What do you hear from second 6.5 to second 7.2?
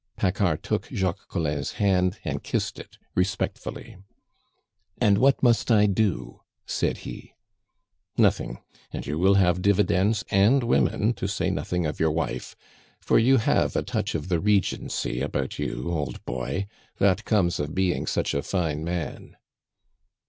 said